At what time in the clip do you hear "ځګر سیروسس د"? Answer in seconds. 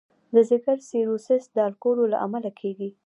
0.49-1.57